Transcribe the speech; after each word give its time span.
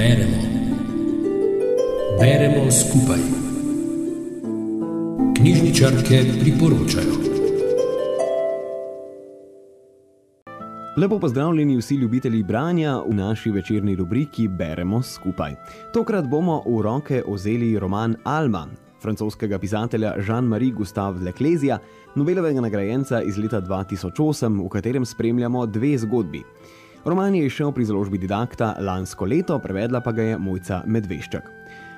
Beremo. 0.00 0.38
Beremo 2.20 2.70
skupaj. 2.70 3.20
Knjižničarke 5.36 6.24
priporočajo. 6.40 7.14
Lepo 10.96 11.18
pozdravljeni 11.18 11.76
vsi 11.76 11.94
ljubitelji 11.94 12.42
branja 12.42 12.96
v 13.08 13.14
naši 13.14 13.50
večerni 13.50 13.96
rubriki 13.96 14.48
Beremo 14.48 15.02
skupaj. 15.02 15.54
Tokrat 15.94 16.24
bomo 16.28 16.62
v 16.66 16.82
roke 16.82 17.22
vzeli 17.28 17.78
roman 17.78 18.16
Alma 18.24 18.66
francoskega 19.00 19.58
pisatelja 19.58 20.14
Jean-Marie 20.18 20.72
Gustave 20.72 21.24
Leclerca, 21.24 21.78
Nobelovega 22.14 22.60
nagrajenca 22.60 23.22
iz 23.22 23.38
leta 23.38 23.60
2008, 23.60 24.64
v 24.64 24.68
katerem 24.68 25.06
spremljamo 25.06 25.66
dve 25.66 25.98
zgodbi. 25.98 26.42
Roman 27.04 27.34
je 27.34 27.46
izšel 27.46 27.72
pri 27.72 27.84
založbi 27.84 28.18
Didakta 28.18 28.74
lansko 28.80 29.24
leto, 29.24 29.58
prevedla 29.58 30.00
pa 30.04 30.12
ga 30.12 30.22
je 30.22 30.38
Mojca 30.38 30.82
Medveščak. 30.86 31.46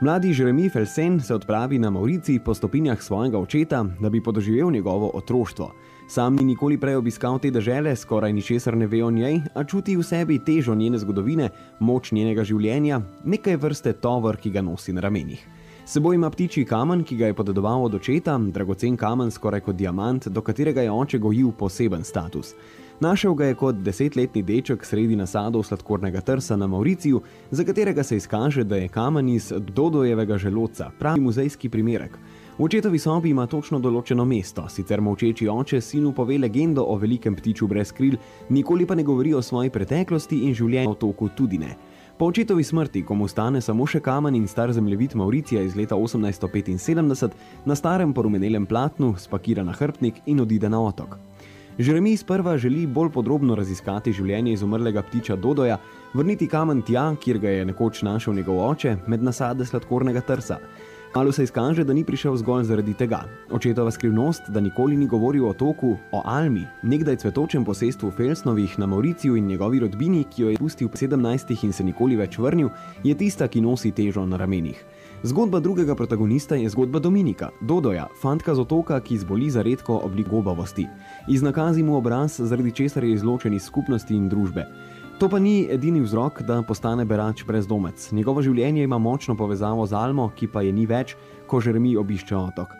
Mladi 0.00 0.30
Jeremy 0.30 0.70
Felsen 0.70 1.20
se 1.20 1.34
odpravi 1.34 1.78
na 1.78 1.90
Maurici 1.90 2.38
po 2.38 2.54
stopinjah 2.54 3.02
svojega 3.02 3.38
očeta, 3.38 3.84
da 4.00 4.10
bi 4.10 4.22
podoživel 4.22 4.70
njegovo 4.70 5.10
otroštvo. 5.14 5.72
Sam 6.08 6.36
ni 6.36 6.44
nikoli 6.44 6.78
prej 6.78 6.96
obiskal 6.96 7.38
te 7.38 7.50
države, 7.50 7.96
skoraj 7.96 8.32
ničesar 8.32 8.76
ne 8.76 8.86
ve 8.86 9.02
o 9.04 9.10
njej, 9.10 9.40
a 9.54 9.64
čuti 9.64 9.96
v 9.96 10.02
sebi 10.02 10.38
težo 10.38 10.74
njene 10.74 10.98
zgodovine, 10.98 11.50
moč 11.80 12.12
njenega 12.12 12.44
življenja, 12.44 13.00
nekaj 13.24 13.56
vrste 13.56 13.92
tovor, 13.92 14.36
ki 14.36 14.50
ga 14.50 14.62
nosi 14.62 14.92
na 14.92 15.00
ramenih. 15.00 15.42
Seboj 15.86 16.14
ima 16.14 16.30
ptičji 16.30 16.64
kamen, 16.64 17.02
ki 17.04 17.16
ga 17.16 17.26
je 17.26 17.34
podedoval 17.34 17.84
od 17.84 17.94
očeta, 17.94 18.38
dragocen 18.38 18.96
kamen, 18.96 19.30
skoraj 19.30 19.60
kot 19.60 19.76
diamant, 19.76 20.28
do 20.28 20.40
katerega 20.40 20.82
je 20.82 20.92
oče 20.92 21.18
gojil 21.18 21.50
poseben 21.52 22.04
status. 22.04 22.54
Našel 23.00 23.34
ga 23.34 23.44
je 23.44 23.54
kot 23.58 23.80
desetletni 23.82 24.42
deček 24.42 24.84
sredi 24.86 25.16
nasadov 25.16 25.64
sladkornega 25.66 26.20
trsa 26.20 26.56
na 26.56 26.66
Mauriciju, 26.66 27.20
za 27.50 27.64
katerega 27.64 28.02
se 28.02 28.16
izkaže, 28.16 28.64
da 28.64 28.76
je 28.76 28.88
kamen 28.88 29.28
iz 29.28 29.52
Dodojevega 29.74 30.38
želodca, 30.38 30.90
pravi 30.98 31.20
muzejski 31.20 31.68
primerek. 31.68 32.18
V 32.58 32.64
očetovi 32.64 32.98
sobi 32.98 33.30
ima 33.30 33.46
točno 33.46 33.80
določeno 33.82 34.24
mesto, 34.24 34.68
sicer 34.70 35.00
močeči 35.00 35.48
oče 35.48 35.80
sinu 35.80 36.12
pove 36.14 36.38
legendo 36.38 36.84
o 36.86 36.94
velikem 36.96 37.34
ptiču 37.34 37.66
brez 37.66 37.90
kril, 37.92 38.14
nikoli 38.48 38.86
pa 38.86 38.94
ne 38.94 39.02
govori 39.02 39.34
o 39.34 39.42
svoji 39.42 39.74
preteklosti 39.74 40.44
in 40.46 40.54
življenju 40.54 40.94
v 40.94 40.98
toku 41.02 41.28
tudi 41.34 41.58
ne. 41.58 41.74
Po 42.16 42.30
očetovi 42.30 42.62
smrti, 42.62 43.02
ko 43.02 43.18
mu 43.18 43.26
stane 43.28 43.58
samo 43.60 43.88
še 43.90 43.98
kamen 44.00 44.36
in 44.38 44.46
star 44.46 44.70
zemljevid 44.72 45.16
Mauricija 45.18 45.66
iz 45.66 45.74
leta 45.74 45.98
1875, 45.98 47.34
na 47.66 47.74
starem 47.74 48.14
porumenelem 48.14 48.66
platnu 48.70 49.16
spakira 49.18 49.66
na 49.66 49.74
hrbtnik 49.74 50.22
in 50.26 50.46
odide 50.46 50.70
na 50.70 50.78
otok. 50.78 51.18
Jeremy 51.78 52.16
sprva 52.16 52.58
želi 52.58 52.86
bolj 52.86 53.08
podrobno 53.10 53.54
raziskati 53.58 54.12
življenje 54.12 54.52
izumrlega 54.52 55.02
ptiča 55.02 55.34
Dodoja, 55.36 55.80
vrniti 56.14 56.46
kamen 56.46 56.82
tja, 56.86 57.08
kjer 57.18 57.38
ga 57.42 57.50
je 57.50 57.64
nekoč 57.66 58.02
našel 58.06 58.34
njegov 58.34 58.60
oče, 58.62 58.96
med 59.10 59.22
nasade 59.22 59.66
sladkornega 59.66 60.20
trsa. 60.20 60.60
Malo 61.16 61.32
se 61.32 61.42
izkaže, 61.42 61.84
da 61.84 61.92
ni 61.92 62.04
prišel 62.04 62.36
zgolj 62.36 62.68
zaradi 62.68 62.94
tega. 62.94 63.24
Očetova 63.50 63.90
skrivnost, 63.90 64.50
da 64.54 64.60
nikoli 64.60 64.96
ni 64.96 65.06
govoril 65.06 65.48
o 65.48 65.52
toku, 65.52 65.96
o 66.12 66.22
Almi, 66.24 66.62
nekdaj 66.82 67.16
cvetočem 67.16 67.64
posestvu 67.64 68.10
Felsnovih 68.10 68.78
na 68.78 68.86
Mauriciju 68.86 69.36
in 69.36 69.46
njegovi 69.46 69.80
rodbini, 69.82 70.24
ki 70.30 70.42
jo 70.42 70.50
je 70.50 70.58
pustil 70.58 70.88
v 70.88 70.98
17 71.02 71.64
in 71.64 71.72
se 71.72 71.84
nikoli 71.84 72.16
več 72.16 72.38
vrnil, 72.38 72.70
je 73.04 73.14
tista, 73.14 73.48
ki 73.48 73.60
nosi 73.60 73.90
težo 73.90 74.26
na 74.26 74.36
ramenih. 74.36 74.78
Zgodba 75.24 75.60
drugega 75.60 75.94
protagonista 75.94 76.54
je 76.54 76.68
zgodba 76.68 76.98
Dominika, 76.98 77.48
Dodoja, 77.60 78.06
fantka 78.20 78.54
z 78.54 78.60
otoka, 78.60 79.00
ki 79.00 79.16
zboli 79.18 79.48
za 79.50 79.62
redko 79.62 79.96
oblik 80.04 80.28
gobavosti. 80.28 80.84
Iz 81.28 81.42
nakazi 81.42 81.82
mu 81.82 81.96
obraz, 81.96 82.36
zaradi 82.40 82.72
česar 82.72 83.04
je 83.04 83.14
izločen 83.14 83.54
iz 83.54 83.64
skupnosti 83.64 84.14
in 84.14 84.28
družbe. 84.28 84.66
To 85.18 85.28
pa 85.28 85.38
ni 85.38 85.64
edini 85.70 86.02
vzrok, 86.04 86.42
da 86.42 86.60
postane 86.62 87.04
berač 87.04 87.40
brezdomec. 87.48 88.12
Njegovo 88.12 88.42
življenje 88.42 88.84
ima 88.84 88.98
močno 88.98 89.36
povezavo 89.36 89.86
z 89.86 89.96
Almo, 89.96 90.28
ki 90.36 90.46
pa 90.52 90.60
je 90.60 90.72
ni 90.72 90.84
več, 90.86 91.16
ko 91.46 91.60
Žeremi 91.60 91.96
obišče 91.96 92.36
otok. 92.36 92.76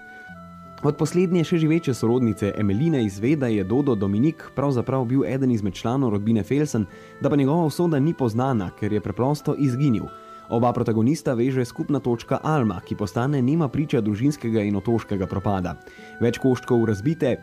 Od 0.84 0.98
poslednje 1.01 1.47
še 1.48 1.62
živeče 1.64 1.95
sorodnice 1.97 2.52
Emeline 2.61 3.01
izve, 3.07 3.36
da 3.41 3.48
je 3.48 3.64
Dodo 3.64 3.95
Dominik 3.95 4.51
pravzaprav 4.55 5.08
bil 5.08 5.24
eden 5.24 5.51
izmed 5.51 5.73
članov 5.73 6.13
rodbine 6.13 6.42
Felsen, 6.45 6.85
da 7.24 7.30
pa 7.30 7.41
njegova 7.41 7.64
usoda 7.64 8.01
ni 8.01 8.13
poznana, 8.13 8.68
ker 8.77 8.92
je 8.92 9.01
preprosto 9.01 9.57
izginil. 9.57 10.13
Oba 10.48 10.72
protagonista 10.72 11.34
veže 11.34 11.64
skupna 11.64 12.00
točka 12.00 12.38
Alma, 12.42 12.80
ki 12.80 12.96
postane 12.96 13.42
nima 13.42 13.68
priča 13.68 14.00
družinskega 14.00 14.62
in 14.62 14.77
otoškega 14.77 15.27
propada. 15.27 15.77
Več 16.20 16.38
koščkov 16.38 16.84
razbite, 16.90 17.36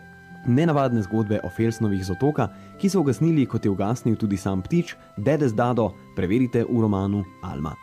nenavadne 0.48 1.02
zgodbe 1.02 1.40
o 1.44 1.50
Felsnovih 1.50 2.04
z 2.06 2.14
otoka, 2.14 2.50
ki 2.78 2.90
so 2.90 3.02
ugasnili, 3.02 3.46
kot 3.46 3.66
je 3.66 3.72
ugasnil 3.72 4.16
tudi 4.16 4.38
sam 4.38 4.62
ptič, 4.62 4.96
Dedes 5.18 5.54
Dado, 5.54 5.92
preverite 6.16 6.66
v 6.66 6.82
romanu 6.82 7.24
Alma. 7.44 7.76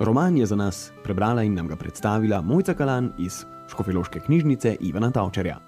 Roman 0.00 0.36
je 0.36 0.46
za 0.46 0.56
nas 0.56 0.90
prebrala 1.04 1.42
in 1.42 1.54
nam 1.54 1.68
ga 1.68 1.76
predstavila 1.76 2.40
Mojca 2.42 2.74
Kalan 2.74 3.12
iz 3.18 3.44
Škofiloške 3.70 4.20
knjižnice 4.26 4.76
Ivana 4.80 5.10
Tavčarja. 5.10 5.60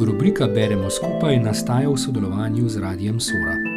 Rubrika 0.00 0.46
Beremo 0.46 0.90
skupaj 0.90 1.42
nastaja 1.42 1.90
v 1.90 1.98
sodelovanju 1.98 2.68
z 2.68 2.78
Radijem 2.78 3.20
Sora. 3.20 3.67